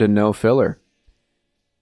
[0.00, 0.80] to No Filler,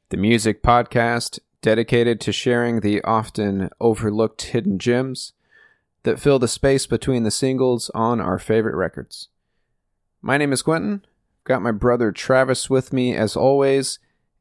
[0.08, 5.34] the music podcast dedicated to sharing the often overlooked hidden gems
[6.02, 9.28] that fill the space between the singles on our favorite records.
[10.20, 11.05] My name is Quentin.
[11.44, 14.00] Got my brother Travis with me as always,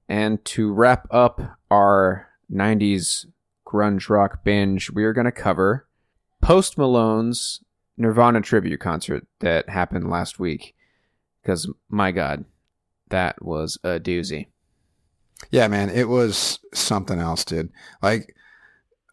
[0.10, 3.28] and to wrap up our 90s
[3.64, 5.86] grunge rock binge, we are going to cover
[6.42, 7.62] Post Malone's
[7.96, 10.74] Nirvana tribute concert that happened last week.
[11.44, 12.44] Because, my God,
[13.10, 14.48] that was a doozy.
[15.52, 17.70] Yeah, man, it was something else, dude.
[18.02, 18.36] Like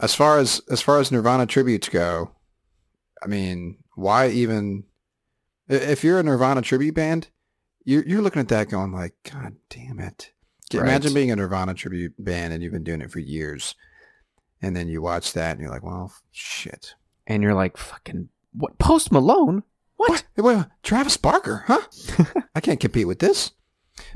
[0.01, 2.33] as far as as far as Nirvana tributes go,
[3.23, 4.85] I mean, why even
[5.69, 7.29] if you're a Nirvana tribute band,
[7.85, 10.33] you're you're looking at that going like, God damn it.
[10.73, 10.83] Right.
[10.83, 13.75] Imagine being a Nirvana tribute band and you've been doing it for years.
[14.63, 16.95] And then you watch that and you're like, well, shit.
[17.27, 18.79] And you're like, fucking, what?
[18.79, 19.63] Post Malone?
[19.97, 20.25] What?
[20.37, 21.83] Wait, Travis Barker, huh?
[22.55, 23.53] I can't compete with this.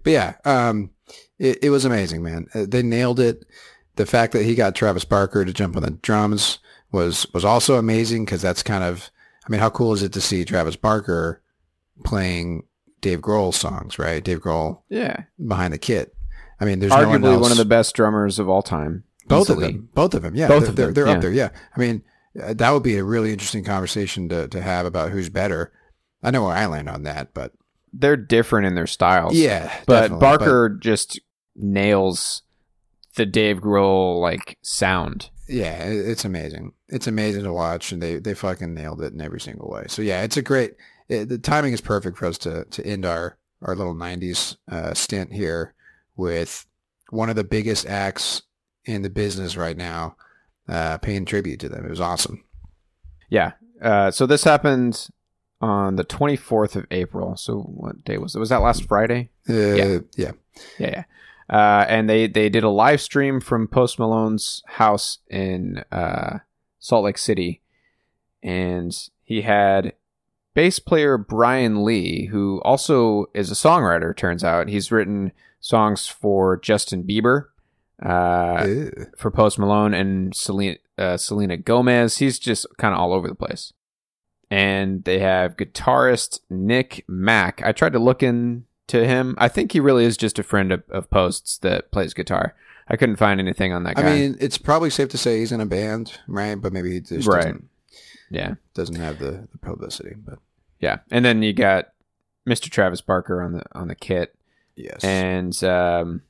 [0.02, 0.90] But yeah, um,
[1.38, 2.46] it, it was amazing, man.
[2.54, 3.44] Uh, they nailed it.
[3.96, 6.58] The fact that he got Travis Barker to jump on the drums
[6.92, 9.10] was was also amazing because that's kind of,
[9.46, 11.42] I mean, how cool is it to see Travis Barker
[12.04, 12.64] playing
[13.00, 14.22] Dave Grohl songs, right?
[14.22, 15.24] Dave Grohl Yeah.
[15.44, 16.14] behind the kit.
[16.60, 17.42] I mean, there's no one, Arguably else.
[17.42, 19.04] one of the best drummers of all time.
[19.26, 19.66] both easily.
[19.66, 21.12] of them, both of them, yeah, Both they're, of they're, them, they're yeah.
[21.14, 21.48] up there, yeah.
[21.76, 22.02] I mean,
[22.42, 25.72] uh, that would be a really interesting conversation to to have about who's better.
[26.22, 27.52] I know where I land on that, but
[27.92, 29.34] They're different in their styles.
[29.36, 30.18] yeah, But.
[30.18, 31.20] Barker just
[31.56, 32.42] nails
[33.16, 35.30] the Dave Grohl, like, sound.
[35.48, 36.72] yeah, it's amazing.
[36.88, 39.84] It's amazing to watch, and they they fucking nailed it in every single way.
[39.88, 40.74] So yeah, it's a great.
[41.08, 44.94] It, the timing is perfect for us to to end our our little '90s uh,
[44.94, 45.74] stint here
[46.16, 46.66] with
[47.10, 48.42] one of the biggest acts
[48.84, 50.16] in the business right now,
[50.68, 51.84] uh, paying tribute to them.
[51.84, 52.44] It was awesome.
[53.30, 53.52] Yeah.
[53.82, 55.08] Uh, so this happened
[55.60, 57.36] on the 24th of April.
[57.36, 58.38] So what day was it?
[58.38, 59.30] Was that last Friday?
[59.48, 59.74] Uh, Yeah.
[59.74, 60.32] yeah, Yeah,
[60.78, 61.04] yeah.
[61.50, 66.40] Uh, and they they did a live stream from Post Malone's house in uh,
[66.78, 67.62] Salt Lake City,
[68.42, 69.94] and he had
[70.52, 74.14] bass player Brian Lee, who also is a songwriter.
[74.14, 77.46] Turns out he's written songs for Justin Bieber,
[78.02, 78.66] uh,
[79.16, 82.18] for Post Malone, and Selena uh, Selena Gomez.
[82.18, 83.72] He's just kind of all over the place.
[84.50, 87.60] And they have guitarist Nick Mack.
[87.64, 88.64] I tried to look into
[89.06, 89.34] him.
[89.38, 92.54] I think he really is just a friend of, of Post's that plays guitar.
[92.88, 94.02] I couldn't find anything on that guy.
[94.10, 96.54] I mean, it's probably safe to say he's in a band, right?
[96.54, 97.42] But maybe he just Right.
[97.42, 97.68] doesn't,
[98.30, 100.14] yeah, doesn't have the, the publicity.
[100.16, 100.38] But
[100.80, 101.00] yeah.
[101.10, 101.88] And then you got
[102.48, 102.70] Mr.
[102.70, 104.34] Travis Barker on the on the kit.
[104.76, 106.22] yes, and um,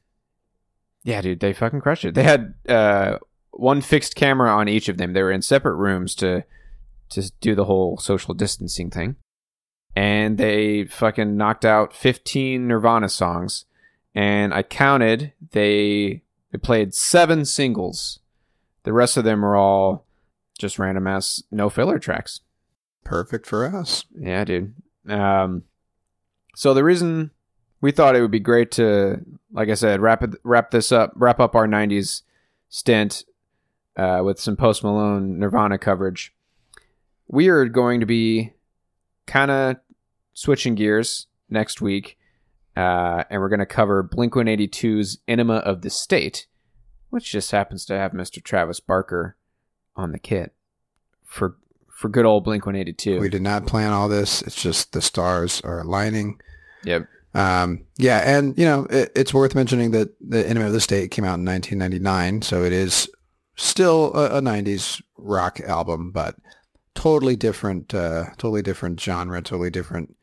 [1.04, 2.14] yeah, dude, they fucking crushed it.
[2.16, 3.18] They had uh,
[3.52, 5.12] one fixed camera on each of them.
[5.12, 6.42] They were in separate rooms to
[7.10, 9.16] to do the whole social distancing thing,
[9.96, 13.64] and they fucking knocked out fifteen Nirvana songs.
[14.14, 18.20] And I counted they they played seven singles.
[18.84, 20.06] The rest of them are all
[20.58, 22.40] just random ass no filler tracks.
[23.04, 24.04] perfect for us.
[24.18, 24.74] Yeah, dude.
[25.08, 25.62] Um,
[26.56, 27.30] so the reason
[27.80, 29.20] we thought it would be great to,
[29.52, 32.22] like I said, wrap it, wrap this up, wrap up our '90s
[32.68, 33.24] stint
[33.96, 36.34] uh, with some Post Malone Nirvana coverage.
[37.28, 38.52] We are going to be
[39.26, 39.76] kind of
[40.34, 42.18] switching gears next week,
[42.76, 46.46] uh, and we're going to cover Blink 182's "Enema of the State,"
[47.10, 48.42] which just happens to have Mr.
[48.42, 49.36] Travis Barker
[49.94, 50.54] on the kit
[51.24, 51.56] for
[51.88, 53.20] for good old Blink 182.
[53.20, 54.40] We did not plan all this.
[54.42, 56.40] It's just the stars are aligning.
[56.84, 57.08] Yep.
[57.34, 61.10] Um, yeah, and you know it, it's worth mentioning that the Enema of the State
[61.10, 63.10] came out in 1999, so it is
[63.56, 66.36] still a, a 90s rock album, but
[66.98, 70.16] totally different, uh, totally different genre, totally different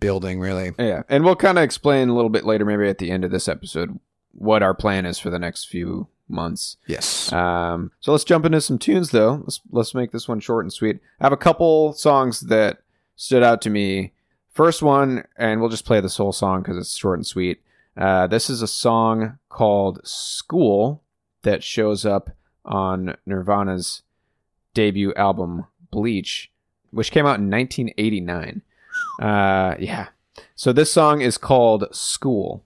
[0.00, 0.72] building, really.
[0.76, 3.30] Yeah, and we'll kind of explain a little bit later, maybe at the end of
[3.30, 4.00] this episode,
[4.32, 6.76] what our plan is for the next few months.
[6.88, 7.32] Yes.
[7.32, 9.42] Um, so let's jump into some tunes, though.
[9.44, 10.98] Let's let's make this one short and sweet.
[11.20, 12.78] I have a couple songs that
[13.14, 14.12] stood out to me.
[14.50, 17.62] First one, and we'll just play this whole song because it's short and sweet.
[17.96, 21.04] Uh, this is a song called "School"
[21.42, 22.30] that shows up
[22.64, 24.02] on Nirvana's
[24.74, 26.50] debut album Bleach,
[26.90, 28.62] which came out in 1989.
[29.20, 30.08] Uh, yeah.
[30.56, 32.64] So this song is called School.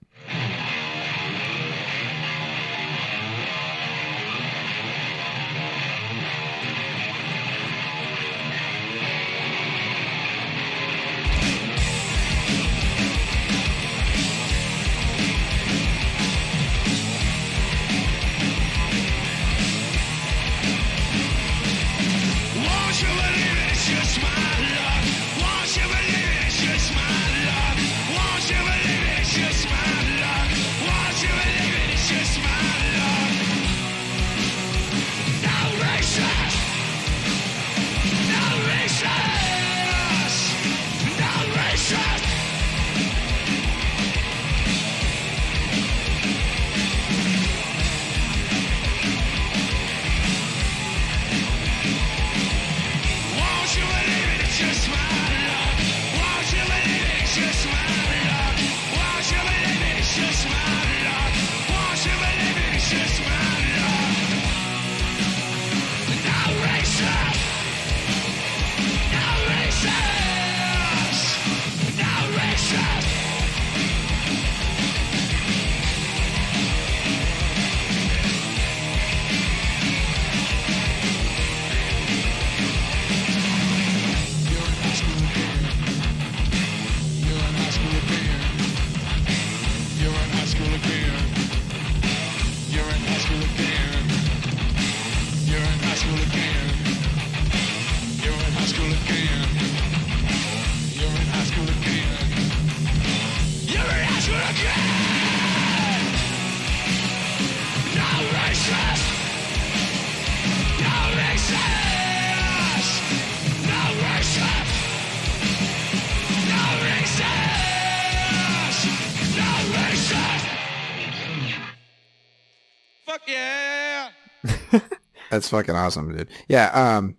[125.37, 126.29] That's fucking awesome, dude.
[126.47, 126.97] Yeah.
[126.97, 127.17] Um.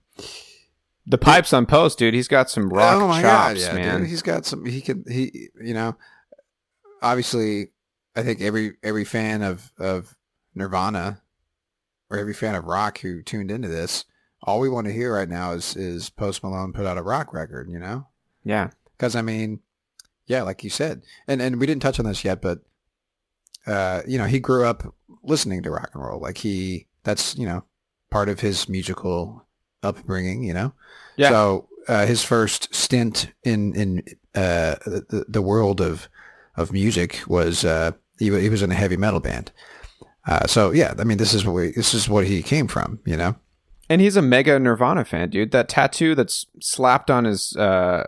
[1.07, 2.15] The pipes on post, dude.
[2.15, 4.01] He's got some rock oh my chops, god, yeah, man.
[4.01, 4.11] dude.
[4.11, 4.67] He's got some.
[4.67, 5.05] He can.
[5.09, 5.51] He.
[5.63, 5.97] You know.
[7.01, 7.69] Obviously,
[8.17, 10.17] I think every every fan of of
[10.57, 11.23] Nirvana,
[12.11, 14.05] or every fan of rock who tuned into this,
[14.43, 17.33] all we want to hear right now is is Post Malone put out a rock
[17.33, 17.71] record.
[17.71, 18.09] You know.
[18.43, 18.71] yeah.
[18.97, 19.61] Because I mean,
[20.27, 22.59] yeah, like you said, and and we didn't touch on this yet, but
[23.65, 24.93] uh, you know, he grew up
[25.23, 26.21] listening to rock and roll.
[26.21, 27.65] Like he, that's you know,
[28.11, 29.47] part of his musical
[29.83, 30.43] upbringing.
[30.45, 30.73] You know,
[31.17, 31.31] Yeah.
[31.31, 34.03] So uh, his first stint in in
[34.35, 36.09] uh, the the world of
[36.57, 39.53] of music was uh, he he was in a heavy metal band.
[40.27, 43.01] Uh, so yeah, I mean, this is what we, this is what he came from.
[43.07, 43.37] You know.
[43.91, 45.51] And he's a mega Nirvana fan, dude.
[45.53, 48.05] That tattoo that's slapped on his uh,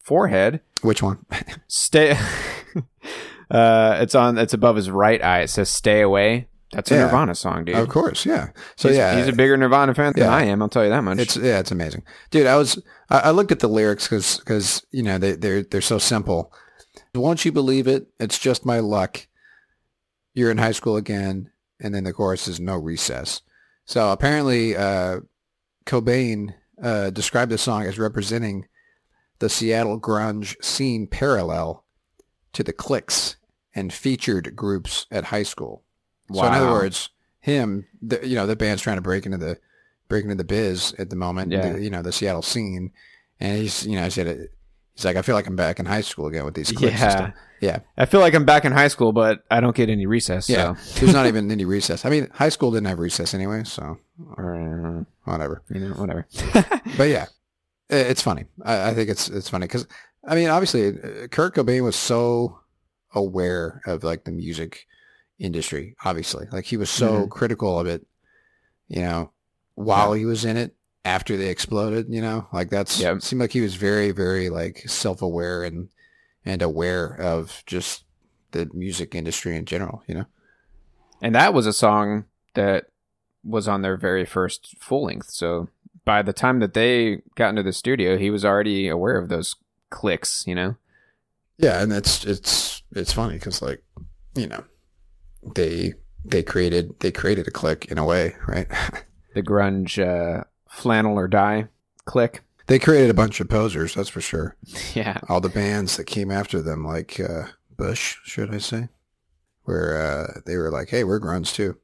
[0.00, 1.26] forehead, Which one?
[1.66, 2.12] stay.
[3.50, 4.38] uh, it's on.
[4.38, 5.40] It's above his right eye.
[5.40, 7.04] It says "Stay away." That's a Yeah.
[7.04, 7.76] Nirvana song, dude.
[7.76, 8.48] of course, yeah.
[8.76, 10.60] So he's, yeah, he's a bigger Nirvana fan than I am.
[10.60, 11.18] I'll tell you that much.
[11.18, 12.46] It's yeah, it's amazing, dude.
[12.46, 15.80] I was I, I looked at the lyrics because because you know they they're they're
[15.80, 16.52] so simple.
[17.14, 18.08] Won't you believe it?
[18.20, 19.26] It's just my luck.
[20.34, 23.40] You're in high school again, and then the chorus is no recess.
[23.86, 25.20] So apparently, uh,
[25.86, 28.66] Cobain uh, described the song as representing
[29.38, 31.84] the Seattle grunge scene parallel
[32.52, 33.36] to the cliques
[33.74, 35.82] and featured groups at high school.
[36.32, 37.08] So in other words,
[37.40, 39.58] him, the, you know, the band's trying to break into the
[40.08, 41.52] break into the biz at the moment.
[41.52, 41.72] Yeah.
[41.72, 42.92] the- you know, the Seattle scene,
[43.40, 44.48] and he's, you know, he said,
[44.94, 46.92] he's like, I feel like I'm back in high school again with these clips.
[46.94, 47.10] and Yeah.
[47.10, 47.34] stuff.
[47.60, 50.48] yeah, I feel like I'm back in high school, but I don't get any recess.
[50.48, 50.74] yeah.
[50.76, 51.00] So.
[51.00, 52.04] There's not even any recess.
[52.04, 53.98] I mean, high school didn't have recess anyway, so
[54.38, 55.62] uh, whatever.
[55.72, 56.26] you know, whatever.
[56.96, 57.26] But yeah,
[57.90, 58.46] i- it's funny.
[58.64, 59.86] I, I think it's it's funny because
[60.26, 62.58] I mean, obviously, uh, Kurt Cobain was so
[63.14, 64.86] aware of like the music
[65.38, 65.94] industry.
[66.04, 67.30] Obviously, like he was so Mhm.
[67.30, 68.06] critical of it.
[68.88, 69.32] You know,
[69.74, 72.06] while he was in it, after they exploded.
[72.08, 75.88] You know, like that's it seemed like he was very, very like self aware and
[76.44, 78.04] and aware of just
[78.52, 80.02] the music industry in general.
[80.06, 80.26] You know.
[81.20, 82.86] And that was a song that
[83.44, 85.30] was on their very first full length.
[85.30, 85.68] So
[86.04, 89.56] by the time that they got into the studio, he was already aware of those
[89.90, 90.76] clicks, you know?
[91.58, 93.82] Yeah, and it's it's it's funny because like
[94.34, 94.64] you know
[95.54, 98.66] they they created they created a click in a way, right?
[99.34, 101.68] The grunge uh, flannel or die
[102.06, 102.42] click.
[102.66, 104.56] they created a bunch of posers, that's for sure.
[104.94, 105.18] Yeah.
[105.28, 108.88] All the bands that came after them, like uh, Bush, should I say,
[109.64, 111.76] where uh, they were like, "Hey, we're grunge too."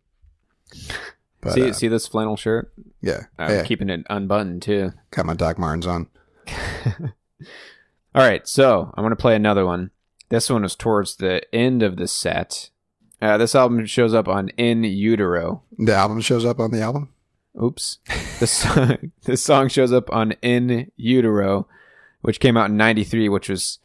[1.40, 2.73] But see, uh, see this flannel shirt?
[3.02, 4.92] yeah, I'm yeah, keeping it unbuttoned too.
[5.11, 6.09] got my Doc Martens on.
[8.14, 9.90] All right, so I'm gonna play another one.
[10.30, 12.71] This one is towards the end of the set.
[13.25, 15.62] Uh, this album shows up on In Utero.
[15.78, 17.09] The album shows up on the album.
[17.61, 17.99] Oops.
[18.38, 21.66] This song, this song shows up on In Utero,
[22.21, 23.78] which came out in '93, which was,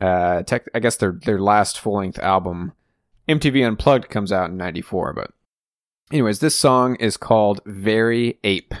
[0.00, 2.72] uh, tech, I guess their their last full length album.
[3.28, 5.32] MTV Unplugged comes out in '94, but
[6.12, 8.74] anyways, this song is called "Very Ape."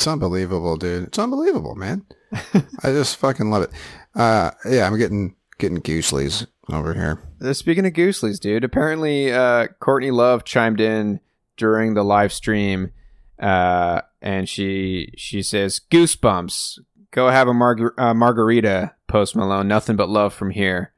[0.00, 1.08] It's unbelievable, dude.
[1.08, 2.06] It's unbelievable, man.
[2.32, 3.70] I just fucking love it.
[4.14, 7.20] Uh, yeah, I'm getting getting gooseleys over here.
[7.38, 11.20] Uh, Speaking of Gooseleys, dude, apparently uh, Courtney Love chimed in
[11.58, 12.92] during the live stream,
[13.38, 16.78] uh, and she she says, "Goosebumps,
[17.10, 20.94] go have a margar- uh, margarita." Post Malone, nothing but love from here.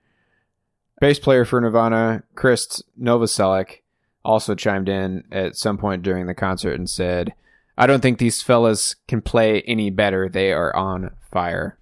[1.00, 3.78] Bass player for Nirvana, Chris Novoselic,
[4.24, 7.34] also chimed in at some point during the concert and said,
[7.76, 10.28] "I don't think these fellas can play any better.
[10.28, 11.78] They are on fire."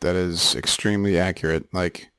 [0.00, 1.66] That is extremely accurate.
[1.72, 2.10] Like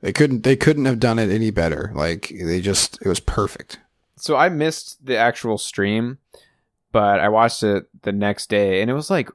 [0.00, 1.92] they couldn't they couldn't have done it any better.
[1.94, 3.78] Like they just it was perfect.
[4.16, 6.18] So I missed the actual stream,
[6.92, 9.28] but I watched it the next day, and it was like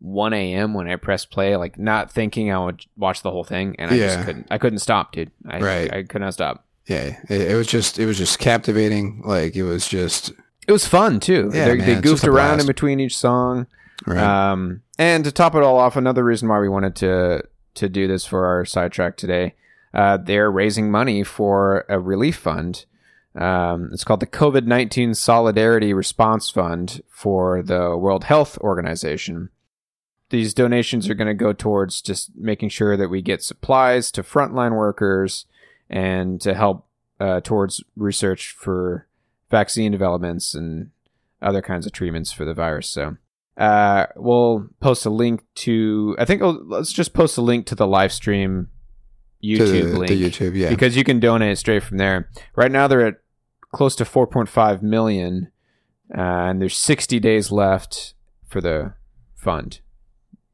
[0.00, 0.72] 1 a.m.
[0.72, 3.94] when I pressed play, like not thinking I would watch the whole thing, and I
[3.94, 4.06] Yeah.
[4.14, 4.46] just couldn't.
[4.50, 5.30] I couldn't stop, dude.
[5.46, 5.92] I, Right.
[5.92, 6.66] I could not stop.
[6.86, 9.22] Yeah, it, it was just it was just captivating.
[9.24, 10.32] Like it was just
[10.70, 11.50] It was fun too.
[11.52, 13.66] Yeah, they, man, they goofed around in between each song.
[14.06, 14.22] right.
[14.22, 17.42] Um, and to top it all off, another reason why we wanted to
[17.74, 19.56] to do this for our sidetrack today,
[19.92, 22.84] uh, they're raising money for a relief fund.
[23.34, 29.48] Um, it's called the COVID nineteen Solidarity Response Fund for the World Health Organization.
[30.28, 34.22] These donations are going to go towards just making sure that we get supplies to
[34.22, 35.46] frontline workers
[35.88, 36.86] and to help
[37.18, 39.08] uh, towards research for
[39.50, 40.90] vaccine developments and
[41.42, 42.88] other kinds of treatments for the virus.
[42.88, 43.16] So
[43.56, 46.16] uh, we'll post a link to.
[46.18, 48.68] I think I'll, let's just post a link to the live stream
[49.42, 50.70] YouTube the, link the YouTube, yeah.
[50.70, 52.30] because you can donate straight from there.
[52.56, 53.20] Right now they're at
[53.72, 55.50] close to 4.5 million,
[56.16, 58.14] uh, and there's 60 days left
[58.46, 58.94] for the
[59.36, 59.80] fund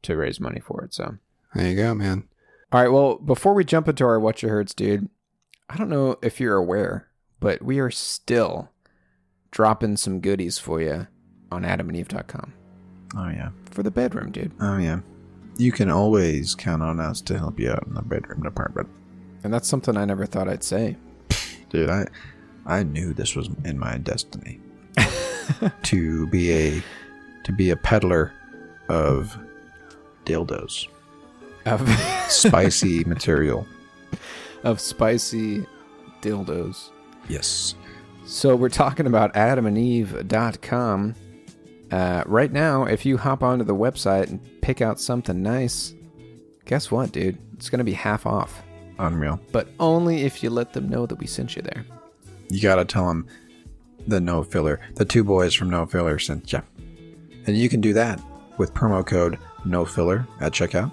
[0.03, 0.93] to raise money for it.
[0.93, 1.17] So,
[1.53, 2.27] there you go, man.
[2.71, 2.91] all right.
[2.91, 5.09] Well, before we jump into our what you heards, dude,
[5.69, 7.07] I don't know if you're aware,
[7.39, 8.71] but we are still
[9.57, 11.07] dropping some goodies for you
[11.51, 12.53] on AdamandEve.com
[13.17, 13.49] Oh yeah.
[13.71, 14.51] for the bedroom, dude.
[14.61, 14.99] Oh yeah.
[15.57, 18.87] You can always count on us to help you out in the bedroom department.
[19.43, 20.95] And that's something I never thought I'd say.
[21.71, 22.05] Dude, I
[22.67, 24.59] I knew this was in my destiny.
[25.83, 26.83] to be a
[27.43, 28.33] to be a peddler
[28.89, 29.35] of
[30.25, 30.85] dildos.
[31.65, 31.81] Of,
[32.29, 33.65] Spicy material.
[34.63, 35.65] of spicy
[36.21, 36.91] dildos.
[37.27, 37.73] Yes.
[38.27, 41.15] So we're talking about adamandeve.com.
[41.89, 45.95] Uh, right now, if you hop onto the website and pick out something nice,
[46.65, 47.37] guess what, dude?
[47.53, 48.61] It's going to be half off.
[48.99, 49.39] Unreal.
[49.51, 51.85] but only if you let them know that we sent you there.
[52.49, 53.27] You gotta tell them
[54.07, 56.63] the no filler, the two boys from No Filler sent you.
[57.45, 58.19] And you can do that
[58.57, 60.91] with promo code no filler at checkout.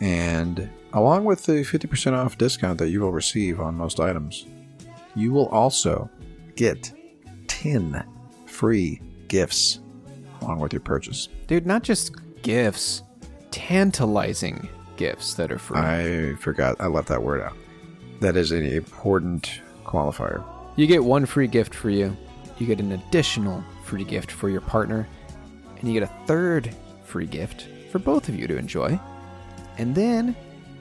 [0.00, 4.46] And along with the 50% off discount that you will receive on most items,
[5.16, 6.08] you will also
[6.58, 6.92] get
[7.46, 8.04] 10
[8.46, 9.78] free gifts
[10.42, 11.28] along with your purchase.
[11.46, 12.10] Dude, not just
[12.42, 13.02] gifts,
[13.52, 15.78] tantalizing gifts that are free.
[15.78, 17.56] I forgot, I left that word out.
[18.20, 20.44] That is an important qualifier.
[20.74, 22.16] You get one free gift for you,
[22.58, 25.06] you get an additional free gift for your partner,
[25.78, 26.74] and you get a third
[27.04, 28.98] free gift for both of you to enjoy.
[29.78, 30.34] And then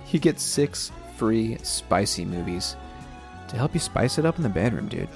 [0.10, 2.76] you get six free spicy movies
[3.50, 5.08] to help you spice it up in the bedroom, dude.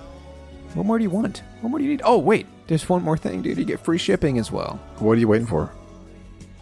[0.74, 1.44] What more do you want?
[1.62, 2.02] What more do you need?
[2.06, 3.58] Oh, wait, there's one more thing, dude.
[3.58, 4.80] You get free shipping as well.
[5.00, 5.72] What are you waiting for?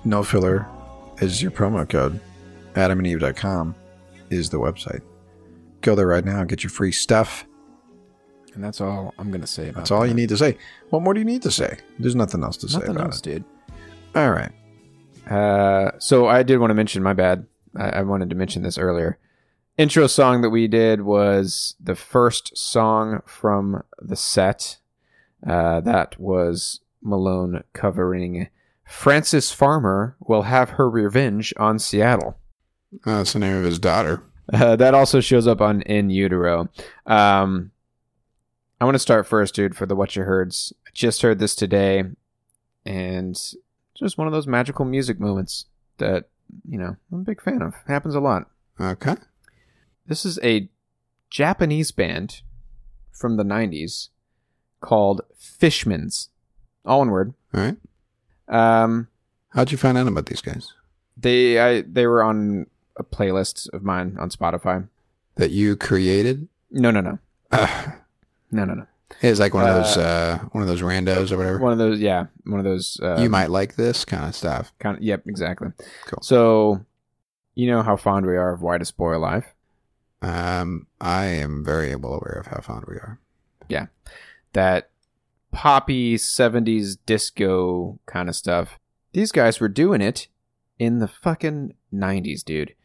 [0.05, 0.65] No filler
[1.21, 2.19] is your promo code.
[2.73, 3.75] AdamandEve.com
[4.29, 5.01] is the website.
[5.81, 7.45] Go there right now and get your free stuff.
[8.55, 10.57] And that's all I'm going to say about That's all you need to say.
[10.89, 11.77] What more do you need to say?
[11.99, 13.23] There's nothing else to say Nothing about else, it.
[13.23, 13.43] dude.
[14.15, 14.51] All right.
[15.31, 17.45] Uh, so I did want to mention, my bad.
[17.75, 19.19] I, I wanted to mention this earlier.
[19.79, 24.75] Intro song that we did was the first song from the set.
[25.48, 28.50] Uh, that was Malone covering
[28.83, 32.38] Frances Farmer will have her revenge on Seattle.
[33.05, 34.21] Uh, that's the name of his daughter.
[34.51, 36.67] Uh, that also shows up on In Utero.
[37.05, 37.71] Um,
[38.81, 40.74] I want to start first, dude, for the What You Heards.
[40.88, 42.03] I just heard this today,
[42.86, 43.39] and
[43.95, 45.67] just one of those magical music moments
[46.00, 46.27] that,
[46.67, 47.75] you know, I'm a big fan of.
[47.88, 48.50] Happens a lot.
[48.81, 49.15] Okay.
[50.09, 50.67] This is a
[51.29, 52.41] Japanese band
[53.11, 54.09] from the 90s
[54.81, 56.29] called Fishmans.
[56.85, 57.33] All one word.
[57.53, 57.77] All right.
[58.48, 59.07] Um,
[59.50, 60.74] How'd you find out about these guys?
[61.15, 62.65] they I they were on
[62.98, 64.87] a playlist of mine on Spotify.
[65.35, 66.48] That you created?
[66.72, 67.19] No, no, no.
[67.51, 67.91] Uh,
[68.51, 68.85] No, no, no.
[69.22, 71.59] it's like one of those uh, one of those randos or whatever.
[71.59, 73.00] One of those, yeah, one of those.
[73.01, 74.72] Uh, you might like this kind of stuff.
[74.79, 75.03] kind of.
[75.03, 75.69] Yep, exactly.
[76.07, 76.19] Cool.
[76.24, 76.83] So,
[77.53, 79.45] you know how fond we are of Why Does Boy Alive?
[80.22, 83.20] Um, I am very well aware of how fond we are.
[83.68, 83.88] Yeah,
[84.53, 84.90] that
[85.51, 88.79] poppy '70s disco kind of stuff.
[89.14, 90.27] These guys were doing it
[90.77, 92.75] in the fucking '90s, dude.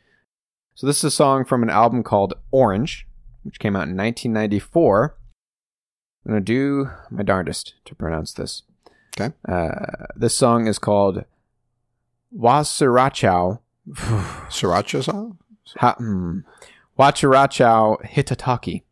[0.74, 3.06] So this is a song from an album called Orange,
[3.42, 5.16] which came out in 1994.
[6.24, 8.62] I'm gonna do my darndest to pronounce this.
[9.18, 9.34] Okay.
[9.46, 11.24] Uh, this song is called
[12.36, 13.60] Wasirachao.
[13.94, 15.38] Sriracha song?
[15.78, 16.40] Ha, hmm.
[16.98, 18.82] Wachirachao Hitataki.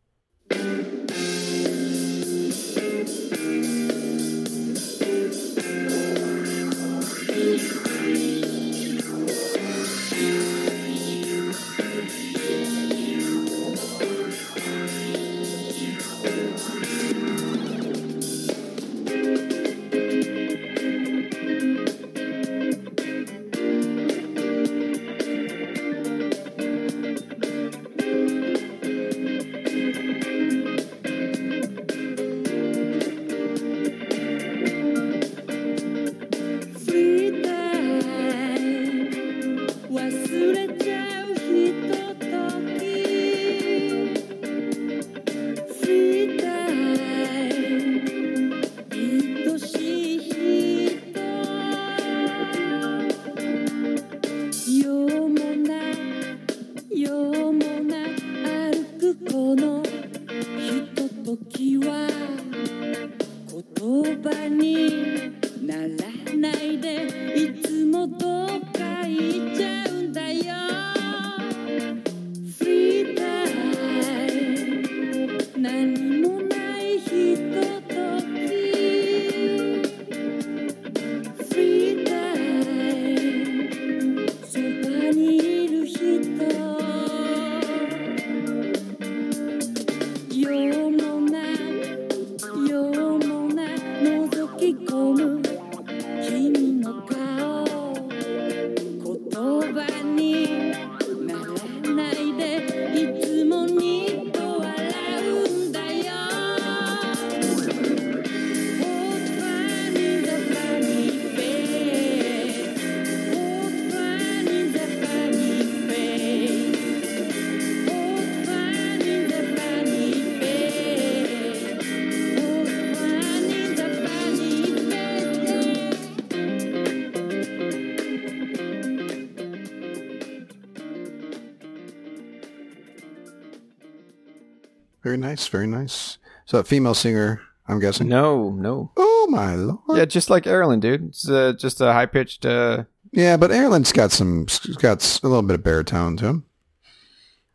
[135.33, 135.47] Nice.
[135.47, 136.19] Very nice.
[136.45, 138.07] So a female singer, I'm guessing.
[138.07, 138.91] No, no.
[138.95, 139.79] Oh my lord.
[139.95, 141.07] Yeah, just like Erlen, dude.
[141.07, 142.45] It's uh, just a high pitched.
[142.45, 142.83] Uh...
[143.11, 144.45] Yeah, but Erlen's got some,
[144.77, 146.45] got a little bit of baritone to him.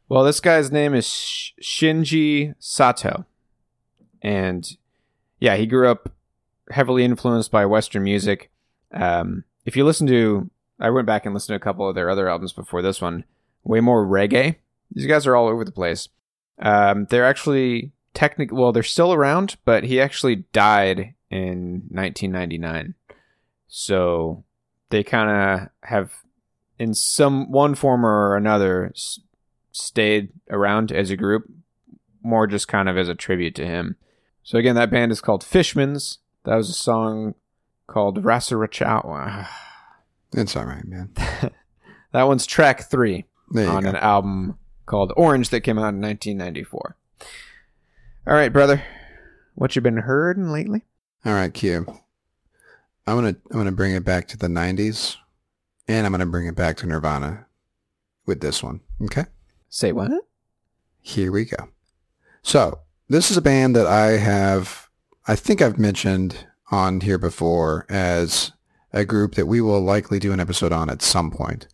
[0.09, 3.27] Well, this guy's name is Sh- Shinji Sato,
[4.23, 4.69] and
[5.39, 6.11] yeah, he grew up
[6.71, 8.51] heavily influenced by Western music.
[8.93, 12.11] Um, if you listen to, I went back and listened to a couple of their
[12.11, 13.25] other albums before this one.
[13.65, 14.57] Way more reggae.
[14.91, 16.09] These guys are all over the place.
[16.61, 22.95] Um, they're actually technically, well, they're still around, but he actually died in 1999.
[23.69, 24.45] So
[24.91, 26.13] they kind of have,
[26.79, 29.21] in some one form or another, s-
[29.73, 31.45] stayed around as a group,
[32.23, 33.97] more just kind of as a tribute to him.
[34.43, 36.19] So again, that band is called Fishmans.
[36.45, 37.35] That was a song
[37.87, 39.47] called Rasarachawa.
[40.35, 41.11] It's all right, man.
[42.13, 43.25] That one's track three
[43.69, 43.89] on go.
[43.91, 44.59] an album
[44.89, 46.97] called Orange that came out in 1994.
[48.27, 48.83] All right, brother.
[49.55, 50.83] What you been heard lately?
[51.25, 51.87] All right, Q.
[53.07, 55.17] I'm gonna I'm gonna bring it back to the '90s,
[55.87, 57.47] and I'm gonna bring it back to Nirvana
[58.27, 58.81] with this one.
[59.03, 59.25] Okay.
[59.71, 60.11] Say what?
[61.01, 61.69] Here we go.
[62.43, 64.89] So this is a band that I have,
[65.27, 68.53] I think I've mentioned on here before as
[68.93, 71.67] a group that we will likely do an episode on at some point.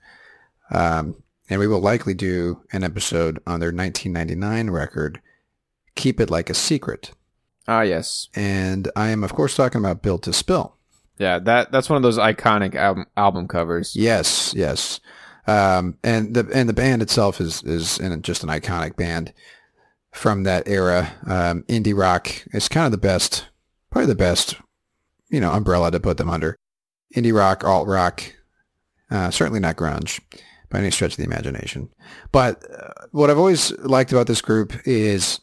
[0.71, 1.17] Um,
[1.49, 5.21] and we will likely do an episode on their 1999 record,
[5.95, 7.13] Keep It Like a Secret.
[7.69, 8.29] Ah, yes.
[8.35, 10.77] And I am, of course, talking about Built to Spill.
[11.19, 13.95] Yeah, that that's one of those iconic album album covers.
[13.95, 14.99] Yes, yes.
[15.47, 19.33] Um, and the and the band itself is is in just an iconic band
[20.13, 21.13] from that era.
[21.27, 23.47] Um, indie rock is kind of the best,
[23.91, 24.57] probably the best,
[25.29, 26.57] you know, umbrella to put them under.
[27.15, 28.25] Indie rock, alt rock,
[29.09, 30.21] uh, certainly not grunge
[30.75, 31.89] by any stretch of the imagination.
[32.33, 35.39] But uh, what I've always liked about this group is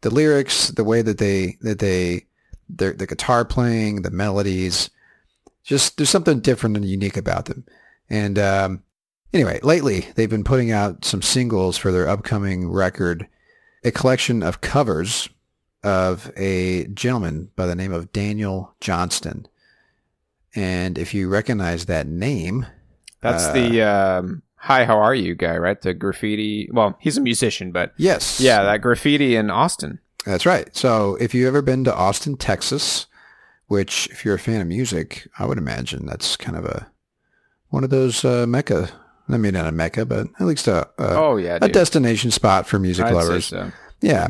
[0.00, 2.26] the lyrics, the way that they that they
[2.68, 4.90] their the guitar playing, the melodies.
[5.62, 7.64] Just there's something different and unique about them.
[8.08, 8.82] And um,
[9.32, 13.28] anyway, lately they've been putting out some singles for their upcoming record,
[13.84, 15.28] a collection of covers
[15.84, 19.46] of a gentleman by the name of Daniel Johnston.
[20.56, 22.66] And if you recognize that name,
[23.20, 25.80] That's Uh, the um, "Hi, how are you?" guy, right?
[25.80, 26.68] The graffiti.
[26.72, 29.98] Well, he's a musician, but yes, yeah, that graffiti in Austin.
[30.26, 30.74] That's right.
[30.76, 33.06] So if you've ever been to Austin, Texas,
[33.68, 36.88] which if you're a fan of music, I would imagine that's kind of a
[37.68, 38.88] one of those uh, mecca.
[39.28, 41.72] I mean, not a mecca, but at least a a, Oh yeah, a dude.
[41.72, 43.46] destination spot for music I'd lovers.
[43.46, 43.70] so.
[44.00, 44.28] Yeah.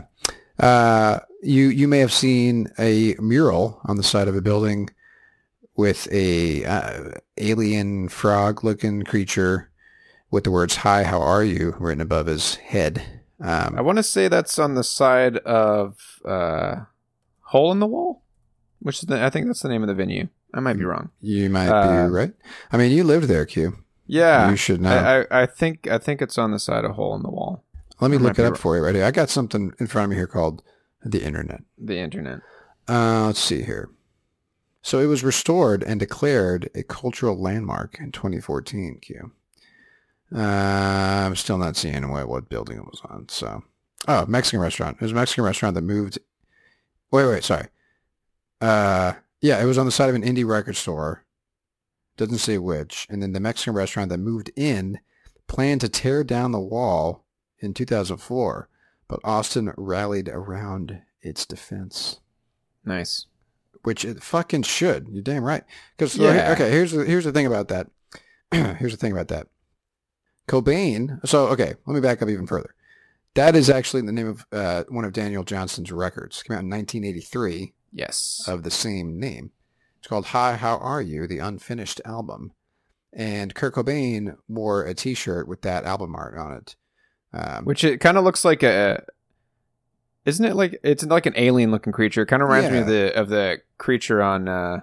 [0.59, 4.90] Uh, you you may have seen a mural on the side of a building
[5.76, 9.70] with a uh, alien frog looking creature
[10.30, 13.02] with the words "Hi, how are you?" written above his head.
[13.40, 16.80] Um, I want to say that's on the side of uh,
[17.44, 18.22] Hole in the Wall,
[18.80, 20.28] which is the, I think that's the name of the venue.
[20.52, 21.11] I might be wrong.
[21.20, 22.33] you might Uh, be right.
[22.72, 23.78] I mean, you lived there, Q.
[24.06, 24.90] Yeah, You should know.
[24.90, 27.64] I, I, I think I think it's on the side of Hole in the Wall,
[28.00, 28.59] Let me I look it up wrong.
[28.61, 29.04] for you right here.
[29.04, 30.62] I got something in front of me here called
[31.04, 31.62] the internet.
[31.78, 32.40] the internet.
[32.88, 33.88] Uh, let's see here.
[34.82, 38.98] So it was restored and declared a cultural landmark in 2014.
[39.00, 39.32] Q.
[40.34, 43.28] Uh, I'm still not seeing what what building it was on.
[43.28, 43.64] So,
[44.08, 44.96] oh, Mexican restaurant.
[44.96, 46.18] It was a Mexican restaurant that moved.
[47.10, 47.66] Wait, wait, sorry.
[48.60, 51.24] Uh, yeah, it was on the side of an indie record store.
[52.16, 53.06] Doesn't say which.
[53.10, 55.00] And then the Mexican restaurant that moved in
[55.48, 57.24] planned to tear down the wall
[57.58, 58.68] in 2004,
[59.08, 62.20] but Austin rallied around its defense
[62.84, 63.26] Nice.
[63.82, 65.08] Which it fucking should.
[65.10, 65.64] You're damn right.
[65.96, 66.52] Because Yeah.
[66.52, 67.86] okay, here's the, here's the thing about that.
[68.52, 69.46] here's the thing about that.
[70.48, 71.24] Cobain.
[71.26, 72.74] So okay, let me back up even further.
[73.34, 76.42] That is actually the name of uh, one of Daniel Johnston's records.
[76.42, 78.44] Came out in 1983 Yes.
[78.48, 79.52] of the same name.
[79.98, 82.52] It's called "Hi, How Are You?" The unfinished album.
[83.12, 86.76] And Kurt Cobain wore a T-shirt with that album art on it.
[87.32, 89.04] Um, Which it kind of looks like a.
[90.24, 92.26] Isn't it like it's like an alien looking creature?
[92.26, 94.48] Kind of reminds me of the of the creature on.
[94.48, 94.80] uh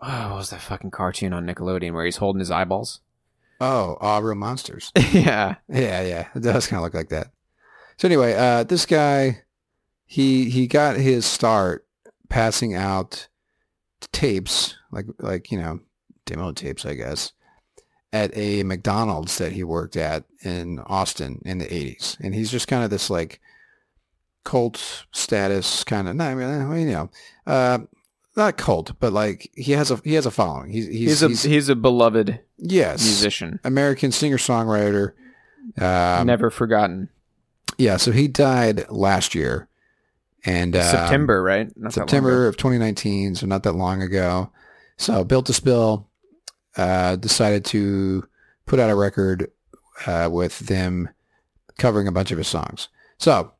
[0.00, 3.00] Oh, what was that fucking cartoon on Nickelodeon where he's holding his eyeballs?
[3.60, 4.92] oh, Aw Real Monsters.
[5.12, 5.56] yeah.
[5.68, 7.32] Yeah, yeah, it does kind of look like that.
[7.96, 9.42] So anyway, uh, this guy,
[10.06, 11.84] he he got his start
[12.28, 13.28] passing out
[14.12, 15.80] tapes, like like you know,
[16.24, 17.32] demo tapes, I guess,
[18.12, 22.68] at a McDonald's that he worked at in Austin in the '80s, and he's just
[22.68, 23.40] kind of this like
[24.44, 26.16] cult status kind of.
[26.16, 27.10] No, I mean, uh, you know,
[27.46, 27.78] uh,
[28.36, 30.70] not cult, but like he has a he has a following.
[30.70, 35.12] He's he's, He's, a he's- he's a beloved yes musician, American singer songwriter.
[35.80, 37.08] Um, never forgotten.
[37.76, 39.68] Yeah, so he died last year,
[40.44, 41.70] and uh, September, right?
[41.76, 44.50] Not September of 2019, so not that long ago.
[44.96, 46.08] So Built to Spill
[46.76, 48.26] uh, decided to
[48.66, 49.50] put out a record
[50.06, 51.08] uh, with them
[51.76, 52.88] covering a bunch of his songs.
[53.18, 53.52] So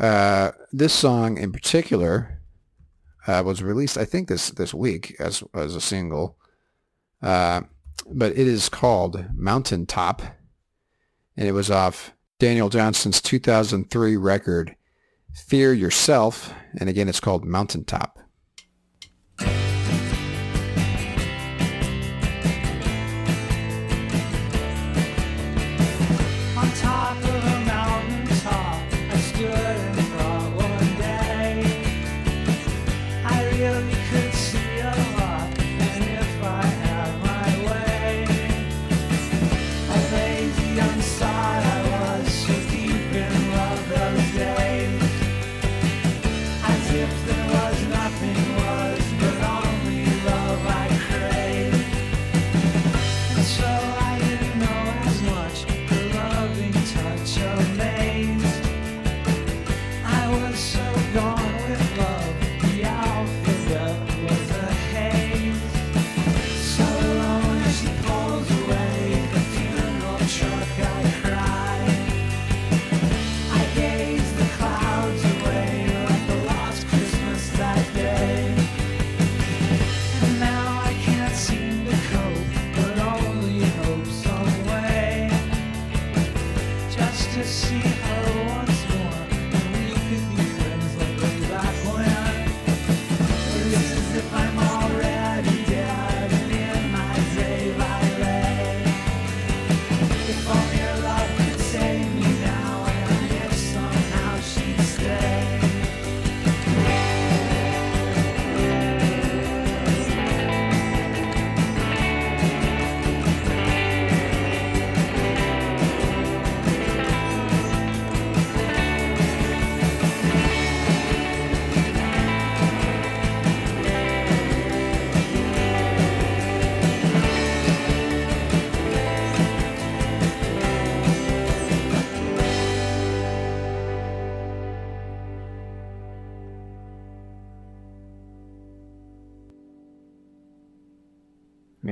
[0.00, 2.40] uh, this song in particular
[3.26, 6.36] uh, was released, I think, this this week as as a single,
[7.22, 7.62] uh,
[8.10, 10.22] but it is called Mountain Top,
[11.36, 14.74] and it was off Daniel Johnston's 2003 record
[15.34, 18.18] Fear Yourself, and again, it's called Mountaintop.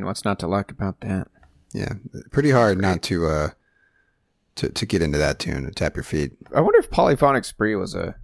[0.08, 1.28] What's not to like about that?
[1.72, 1.92] Yeah,
[2.32, 3.48] pretty hard not to uh
[4.56, 6.32] to to get into that tune and tap your feet.
[6.54, 8.16] I wonder if Polyphonic Spree was a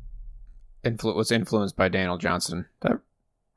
[0.83, 2.67] influ- was influenced by Daniel Johnston.
[2.81, 3.01] That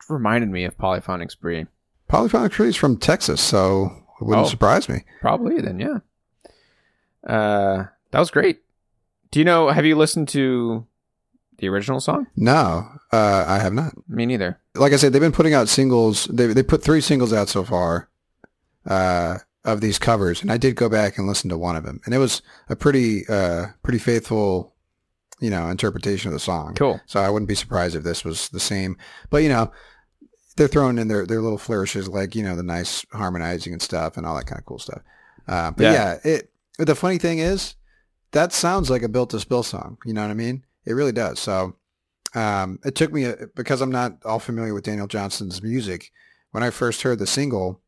[0.09, 1.67] reminded me of Polyphonic Spree.
[2.09, 3.85] Polyphonic Spree is from Texas, so
[4.19, 4.49] it wouldn't Oh.
[4.49, 5.05] surprise me.
[5.21, 5.99] Probably then, yeah.
[7.25, 8.61] Uh, that was great.
[9.31, 9.69] Do you know?
[9.69, 10.85] Have you listened to
[11.59, 12.27] the original song?
[12.35, 13.93] No, uh, I have not.
[14.09, 14.59] Me neither.
[14.75, 16.25] Like I said, they've been putting out singles.
[16.25, 18.09] They they put three singles out so far
[18.88, 22.00] uh, of these covers, and I did go back and listen to one of them,
[22.06, 24.73] and it was a pretty uh, pretty faithful,
[25.39, 26.73] you know, interpretation of the song.
[26.76, 27.02] Cool.
[27.06, 28.97] So I wouldn't be surprised if this was the same.
[29.30, 29.71] But you know,
[30.56, 34.15] they're throwing in their, their little flourishes, like you know, the nice harmonizing and stuff,
[34.17, 35.02] and all that kind of cool stuff.
[35.47, 35.91] Uh, but Yeah.
[36.23, 36.32] yeah.
[36.32, 36.52] it.
[36.80, 37.76] The funny thing is,
[38.32, 39.97] that sounds like a built to spill song.
[40.06, 40.63] You know what I mean?
[40.86, 41.39] It really does.
[41.39, 41.76] So
[42.36, 46.12] um, it took me a, because I'm not all familiar with Daniel Johnston's music.
[46.52, 47.82] When I first heard the single,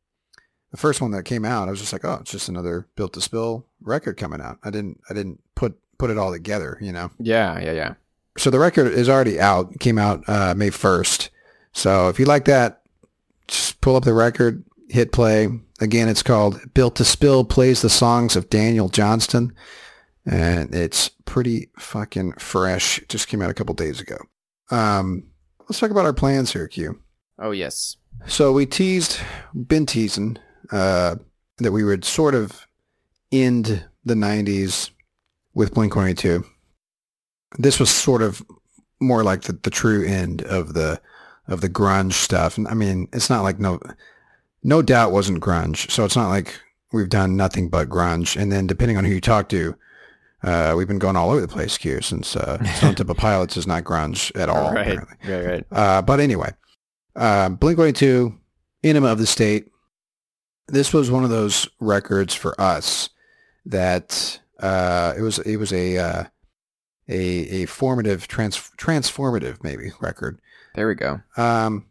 [0.72, 3.14] the first one that came out, I was just like, oh, it's just another built
[3.14, 4.60] to spill record coming out.
[4.64, 6.78] I didn't I didn't put put it all together.
[6.82, 7.94] You know Yeah, yeah, yeah.
[8.38, 9.72] so the record is already out.
[9.74, 11.30] It came out uh, May first.
[11.72, 12.82] So if you like that,
[13.48, 15.50] just pull up the record, hit play.
[15.82, 19.54] Again, it's called "Built to Spill." Plays the songs of Daniel Johnston,
[20.26, 23.00] and it's pretty fucking fresh.
[23.00, 24.18] It just came out a couple days ago.
[24.72, 25.28] Um,
[25.68, 27.00] let's talk about our plans here, Q.
[27.40, 27.96] Oh yes.
[28.28, 29.20] So we teased,
[29.54, 30.38] been teasing,
[30.72, 31.16] uh,
[31.58, 32.66] that we would sort of
[33.32, 34.92] end the 90s
[35.54, 36.44] with Blink-182.
[37.58, 38.44] This was sort of
[39.00, 41.00] more like the, the true end of the
[41.48, 42.58] of the grunge stuff.
[42.58, 43.80] And I mean, it's not like no
[44.64, 45.90] no doubt wasn't grunge.
[45.90, 46.60] So it's not like
[46.92, 48.40] we've done nothing but grunge.
[48.40, 49.76] And then depending on who you talk to,
[50.44, 53.68] uh, we've been going all over the place here since uh, Stone Temple Pilots is
[53.68, 54.74] not grunge at all.
[54.74, 55.34] right, apparently.
[55.34, 55.66] right, right.
[55.72, 56.52] Uh, but anyway,
[57.16, 58.38] uh, Blink-182,
[58.84, 59.72] Enema of the State.
[60.72, 63.10] This was one of those records for us
[63.66, 66.24] that uh, it was it was a uh,
[67.08, 67.18] a
[67.64, 70.40] a formative trans transformative maybe record.
[70.76, 71.22] There we go.
[71.38, 71.86] Um,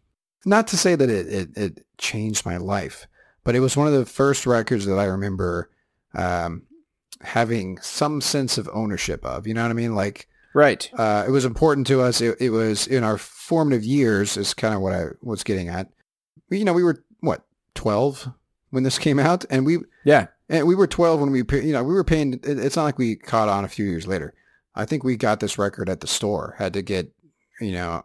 [0.45, 3.07] not to say that it, it it changed my life,
[3.45, 5.71] but it was one of the first records that I remember
[6.15, 6.63] um,
[7.21, 9.47] having some sense of ownership of.
[9.47, 9.95] You know what I mean?
[9.95, 10.91] Like Right.
[10.97, 12.21] uh, it was important to us.
[12.21, 14.37] It, it was in our formative years.
[14.37, 15.89] Is kind of what I was getting at.
[16.51, 18.29] You know, we were what twelve
[18.71, 20.27] when this came out, and we Yeah.
[20.49, 22.39] and we were twelve when we you know we were paying.
[22.43, 24.35] It's not like we caught on a few years later.
[24.75, 26.55] I think we got this record at the store.
[26.59, 27.11] Had to get
[27.61, 28.05] you know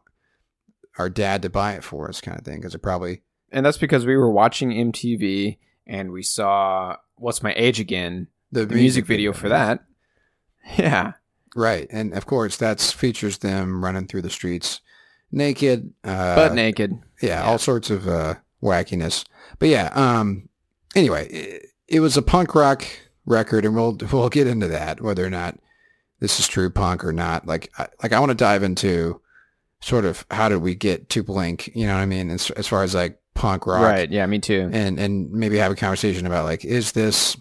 [0.97, 3.21] our dad to buy it for us, kind of thing, because it probably
[3.51, 8.65] And that's because we were watching MTV and we saw What's My Age Again, the
[8.67, 9.83] music video for that.
[10.77, 11.13] Yeah.
[11.55, 11.87] Right.
[11.91, 14.79] And of course, that features them running through the streets
[15.31, 15.93] naked.
[16.03, 16.93] Uh, Butt naked.
[17.21, 19.25] Yeah, all sorts of uh, wackiness.
[19.59, 20.47] But yeah, um,
[20.95, 22.85] anyway, it, it was a punk rock
[23.25, 25.59] record, and we'll we'll get into that whether or not
[26.19, 27.45] this is true punk or not.
[27.45, 29.19] Like, I, like I want to dive into
[29.81, 31.69] sort of how did we get to Blink?
[31.75, 32.29] You know what I mean?
[32.29, 34.09] As, as far as like punk rock, Right.
[34.11, 34.69] Yeah, me too.
[34.71, 37.35] and and maybe have a conversation about like is this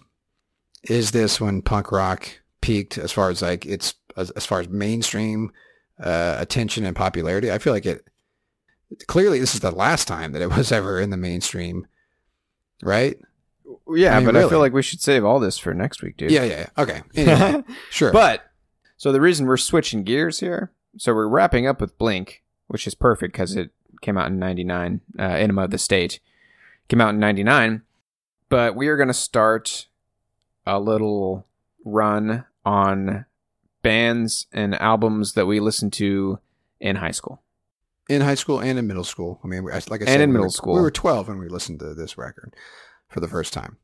[0.83, 2.27] is this when punk rock
[2.61, 5.51] peaked as far as like it's as, as far as mainstream
[6.01, 8.05] uh, attention and popularity i feel like it
[9.07, 11.85] clearly this is the last time that it was ever in the mainstream
[12.81, 13.17] right
[13.95, 16.17] Yeah, I mean, but I feel like we should save all this for next week,
[16.17, 16.31] dude.
[16.31, 16.83] yeah yeah yeah.
[16.83, 18.43] okay anyway, sure But
[18.97, 22.95] so the reason we're switching gears here, so we're wrapping up with Blink, which is
[22.95, 25.01] perfect because it came out in '99.
[25.17, 26.19] Uh, Enema of the State
[26.87, 27.81] came out in '99,
[28.49, 29.87] but we are going to start
[30.65, 31.45] a little
[31.85, 33.25] run on
[33.81, 36.39] bands and albums that we listened to
[36.79, 37.41] in high school.
[38.09, 40.33] in high school and in middle school i mean like i said And in we
[40.33, 40.75] middle were- school.
[40.75, 42.53] we were 12 when we listened to this record
[43.09, 43.77] for the first time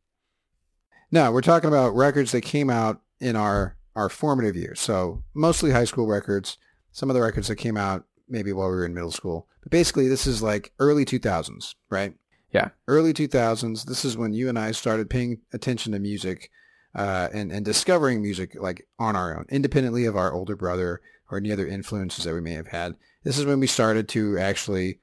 [1.11, 5.71] now we're talking about records that came out in our our formative years so mostly
[5.71, 6.57] high school records
[6.91, 9.71] some of the records that came out maybe while we were in middle school but
[9.71, 12.13] basically this is like early 2000s right
[12.51, 12.69] Yeah.
[12.87, 16.49] early 2000s this is when you and i started paying attention to music
[16.95, 21.37] uh, and, and discovering music like on our own independently of our older brother or
[21.37, 24.99] any other influences that we may have had this is when we started to actually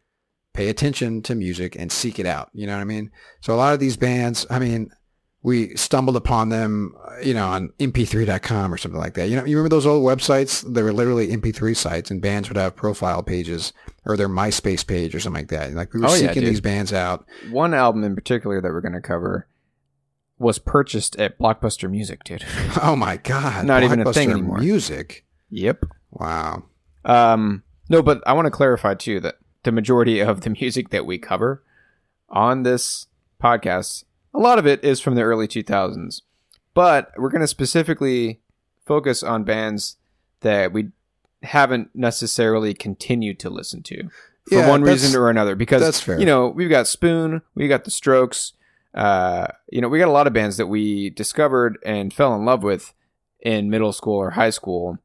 [0.52, 2.48] pay attention to music and seek it out.
[2.54, 3.10] You know what I mean?
[3.42, 4.90] So a lot of these bands, I mean,
[5.42, 9.28] we stumbled upon them, you know, on mp3.com or something like that.
[9.28, 10.62] You know, you remember those old websites?
[10.74, 13.72] They were literally mp3 sites and bands would have profile pages
[14.04, 15.72] or their MySpace page or something like that.
[15.72, 16.46] Like we were Oh, seeking dude.
[16.50, 17.24] these bands out.
[17.50, 19.46] One album in particular that we're going to cover
[20.38, 22.44] was purchased at Blockbuster Music, dude.
[22.82, 23.64] Oh my God.
[23.66, 24.58] Not even a thing anymore.
[24.58, 25.24] Music.
[25.48, 25.84] yep.
[26.10, 26.64] Wow.
[27.04, 31.06] Um, no, but I want to clarify too that the majority of the music that
[31.06, 31.62] we cover
[32.28, 33.06] on this
[33.42, 34.02] podcast,
[34.36, 36.22] a lot of it is from the early 2000s.
[36.74, 38.40] But we're going to specifically
[38.84, 39.96] focus on bands
[40.40, 40.90] that we
[41.42, 44.08] haven't necessarily continued to listen to
[44.48, 45.54] for Yeah, one reason or another.
[45.54, 46.18] Because that's fair.
[46.18, 48.52] you know we've got Spoon, we got the Strokes,
[48.94, 52.44] uh, you know we got a lot of bands that we discovered and fell in
[52.44, 52.92] love with
[53.40, 54.98] in middle school or high school.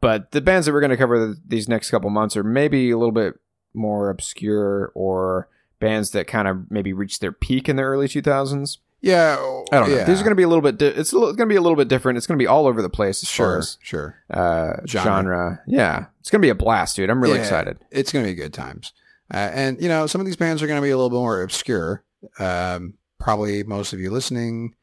[0.00, 2.96] But the bands that we're going to cover these next couple months are maybe a
[2.98, 3.34] little bit
[3.74, 5.48] more obscure or
[5.80, 8.78] bands that kind of maybe reached their peak in the early 2000s.
[9.00, 9.36] Yeah.
[9.72, 9.96] I don't know.
[9.96, 10.04] yeah.
[10.04, 10.76] These are going to be a little bit.
[10.78, 12.16] Di- it's going to be a little bit different.
[12.18, 13.58] It's going to be all over the place as far Sure.
[13.58, 14.16] as Sure.
[14.30, 15.04] uh, Genre.
[15.04, 15.60] genre.
[15.68, 17.08] Yeah, it's going to be a blast, dude.
[17.10, 17.78] I'm really Yeah, excited.
[17.92, 18.92] It's going to be good times.
[19.32, 21.16] Uh, and, you know, some of these bands are going to be a little bit
[21.16, 22.02] more obscure.
[22.40, 24.74] Um, probably most of you listening,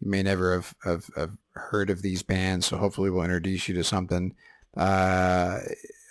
[0.00, 2.66] you may never have, have, have heard of these bands.
[2.66, 4.34] So hopefully we'll introduce you to something.
[4.76, 5.60] Uh,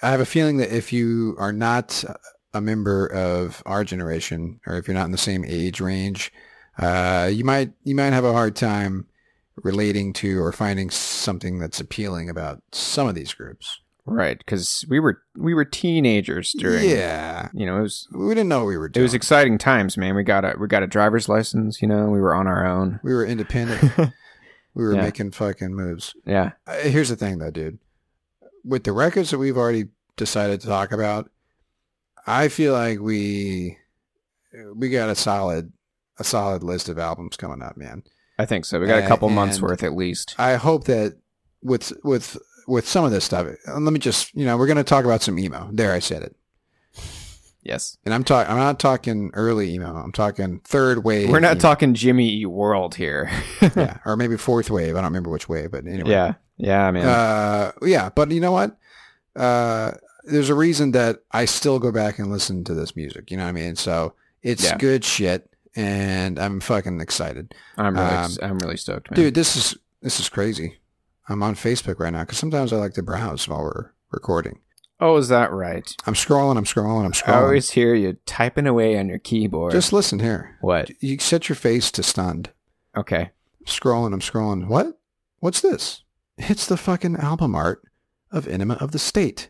[0.01, 2.03] I have a feeling that if you are not
[2.53, 6.31] a member of our generation or if you're not in the same age range,
[6.77, 9.07] uh, you might, you might have a hard time
[9.55, 13.79] relating to or finding something that's appealing about some of these groups.
[14.05, 16.89] Right, because we were we were teenagers during.
[16.89, 17.49] Yeah.
[17.53, 19.01] You know, it was We didn't know what we were Doing.
[19.01, 20.15] it was exciting times, man.
[20.15, 21.83] We got a we got a driver's license.
[21.83, 22.99] You know, we were on our own.
[23.03, 23.83] we were independent.
[24.73, 25.01] we were Yeah.
[25.03, 26.15] making fucking moves.
[26.25, 27.77] Yeah, Uh, here's the thing, though, dude.
[28.65, 31.29] With the records that we've already decided to talk about,
[32.27, 33.77] I feel like we
[34.75, 35.71] we got a solid
[36.19, 38.03] a solid list of albums coming up, man.
[38.37, 38.79] I think so.
[38.79, 40.35] We got a couple Uh, months worth at least.
[40.37, 41.17] I hope that
[41.61, 44.83] with with with some of this stuff, let me just you know we're going to
[44.83, 45.69] talk about some emo.
[45.71, 46.35] There, I said it.
[47.63, 48.51] Yes, And I'm talking.
[48.51, 49.95] I'm not talking early emo.
[49.95, 51.29] I'm talking third wave.
[51.29, 51.59] we're not emo.
[51.59, 53.29] talking Jimmy Eat World here.
[53.75, 54.95] yeah, or maybe fourth wave.
[54.95, 56.09] I don't remember which wave, but anyway.
[56.09, 57.05] yeah, yeah, man.
[57.05, 58.75] Uh, yeah, but you know what?
[59.35, 59.91] Uh,
[60.23, 63.31] there's a reason that I still go back and listen to this music.
[63.31, 63.75] You know what I mean?
[63.75, 64.13] So
[64.43, 64.77] it's Yeah.
[64.77, 69.15] good shit, and I'm fucking excited, I'm really um, I'm really stoked, man.
[69.15, 69.33] dude.
[69.35, 70.77] This is this is crazy.
[71.29, 74.59] I'm on Facebook right now because sometimes I like to browse while we're recording.
[74.99, 75.95] Oh, is that right?
[76.05, 76.57] I'm scrolling.
[76.57, 77.05] I'm scrolling.
[77.05, 77.29] I'm scrolling.
[77.33, 79.71] I always hear you typing away on your keyboard.
[79.71, 80.57] Just listen here.
[80.61, 80.91] what?
[81.01, 82.49] You set your face to stunned.
[82.95, 83.31] Okay.
[83.65, 84.13] Scrolling.
[84.13, 84.67] I'm scrolling.
[84.67, 84.99] What?
[85.39, 86.03] what's this?
[86.37, 87.81] It's the fucking album art
[88.31, 89.49] of Enema of the State.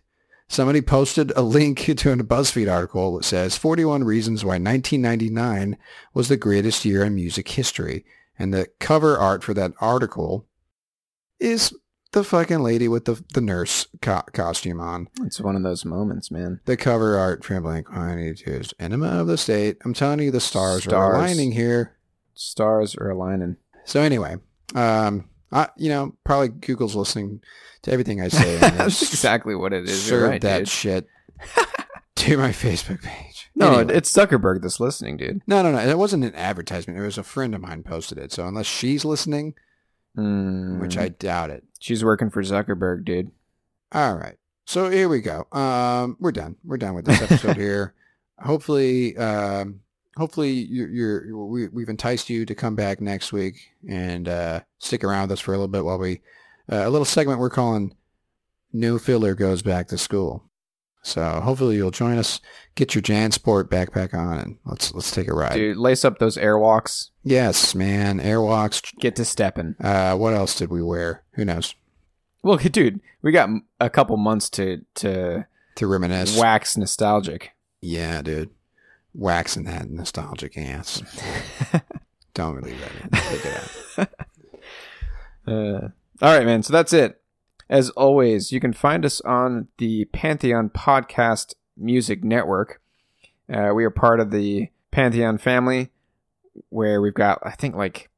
[0.52, 5.78] Somebody posted a link to a BuzzFeed article that says 41 reasons why 1999
[6.14, 8.04] was the greatest year in music history.
[8.38, 10.46] And the cover art for that article
[11.40, 11.74] is
[12.12, 15.08] the fucking lady with the, the nurse co- costume on.
[15.22, 16.60] It's one of those moments, man.
[16.66, 19.78] The cover art for Blink 182 is Enema of the State.
[19.86, 20.94] I'm telling you, the stars, Stars.
[20.94, 21.96] are aligning here.
[22.34, 23.56] Stars are aligning.
[23.86, 24.36] So anyway,
[24.76, 27.42] um, I, you know, probably Google's listening
[27.84, 28.58] to everything I say.
[28.60, 30.10] That's exactly what it is.
[30.10, 30.68] You're right, that dude.
[30.70, 31.08] shit
[32.18, 33.28] to my Facebook page.
[33.54, 33.96] No, Anyway.
[33.96, 35.42] it's Zuckerberg that's listening, dude.
[35.46, 35.78] no, no, no.
[35.80, 36.98] It wasn't an advertisement.
[36.98, 38.32] It was a friend of mine posted it.
[38.32, 39.56] So unless she's listening,
[40.18, 41.64] Mm, which I doubt it.
[41.80, 43.30] she's working for Zuckerberg, dude.
[43.92, 44.38] All right.
[44.66, 45.48] So here we go.
[45.52, 46.56] Um, we're done.
[46.64, 47.94] We're done with this episode here.
[48.40, 49.82] Hopefully, um,
[50.18, 53.56] hopefully you're, you're we, we've enticed you to come back next week
[53.88, 56.22] and uh, stick around with us for a little bit while we
[56.72, 57.96] uh, a little segment we're calling
[58.74, 60.44] "No Filler Goes Back to School."
[61.04, 62.40] So hopefully you'll join us.
[62.76, 65.54] Get your JanSport backpack on and let's let's take a ride.
[65.54, 67.10] Dude, lace up those airwalks.
[67.24, 68.20] Yes, man.
[68.20, 68.96] Airwalks.
[69.00, 69.76] Get to stepping.
[69.84, 71.24] Uh, what else did we wear?
[71.34, 71.74] Who knows?
[72.44, 73.50] Well, dude, we got
[73.80, 76.38] a couple months to to To reminisce.
[76.38, 77.52] wax nostalgic.
[77.82, 78.52] Yeah, dude.
[79.14, 81.02] Waxing that nostalgic ass.
[82.34, 83.10] Don't in.
[83.14, 84.10] Take it.
[85.48, 85.90] Uh,
[86.22, 86.62] all right, man.
[86.62, 87.20] So that's it.
[87.68, 92.80] As always, you can find us on the Pantheon Podcast Music Network.
[93.52, 95.90] Uh, we are part of the Pantheon family,
[96.70, 98.12] where we've got, I think, like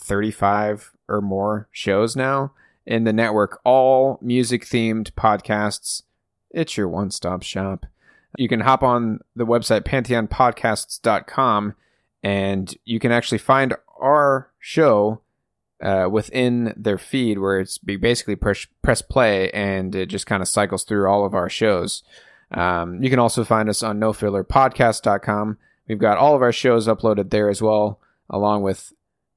[0.00, 2.52] 35 or more shows now
[2.86, 6.02] in the network, all music themed podcasts.
[6.50, 7.86] It's your one stop shop.
[8.36, 11.74] You can hop on the website pantheonpodcasts.com
[12.22, 15.20] and you can actually find our show
[15.82, 20.48] uh, within their feed where it's basically press, press play and it just kind of
[20.48, 22.02] cycles through all of our shows.
[22.52, 25.58] Um, you can also find us on nofillerpodcast.com.
[25.88, 27.98] We've got all of our shows uploaded there as well,
[28.30, 28.92] along with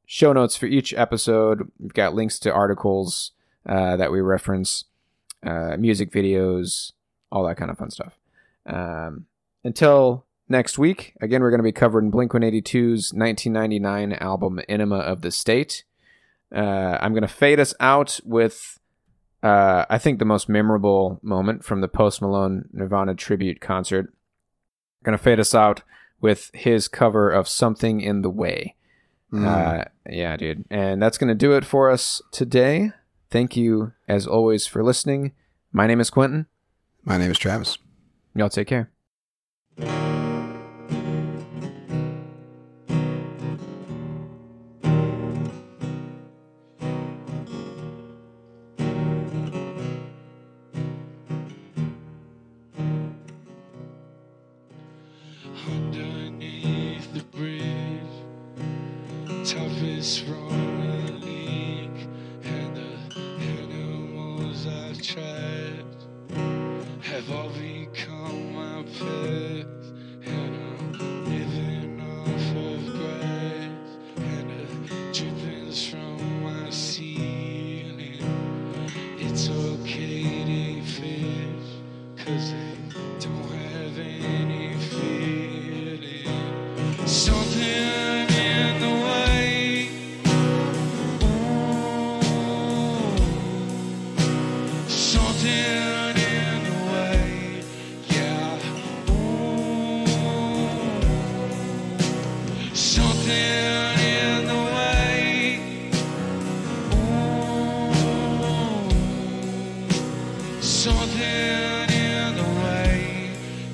[0.05, 1.71] show notes for each episode.
[1.79, 3.31] We've got links to articles
[3.65, 4.85] uh, that we reference,
[5.45, 6.91] uh, music videos,
[7.31, 8.13] all that kind of fun stuff.
[8.65, 9.25] Um,
[9.63, 15.21] until next week, again, we're going to be covering Blink 182's 1999 album Enema of
[15.21, 15.83] the State.
[16.53, 18.79] Uh, I'm going to fade us out with,
[19.43, 24.13] uh, I think, the most memorable moment from the Post Malone Nirvana tribute concert.
[25.03, 25.81] going to fade us out
[26.21, 28.75] with his cover of Something in the Way.
[29.31, 29.45] Mm.
[29.45, 30.65] Uh, yeah, dude.
[30.69, 32.91] And that's going to do it for us today.
[33.29, 35.33] Thank you, as always, for listening.
[35.73, 36.45] My name is Quentin.
[37.03, 37.77] My name is Travis.
[38.35, 38.94] Y'all take care.
[110.65, 113.29] Something in the way,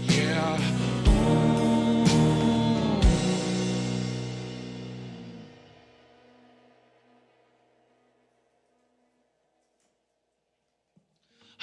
[0.09, 0.59] yeah.
[1.07, 2.05] Ooh.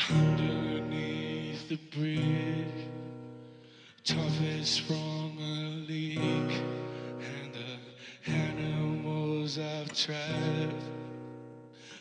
[0.09, 2.89] Underneath the bridge,
[4.05, 6.19] toughest from a leak,
[7.21, 7.79] and the
[8.33, 10.85] animals I've trapped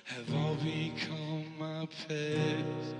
[0.05, 2.93] have all become my pets,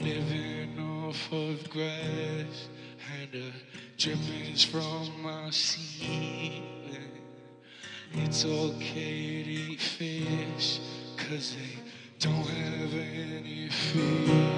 [0.00, 2.68] living off of grass
[3.20, 3.52] and the
[3.96, 6.64] drippings from my ceiling.
[8.14, 10.80] It's okay to eat fish,
[11.16, 11.82] cause they
[12.18, 14.57] don't have any feeling.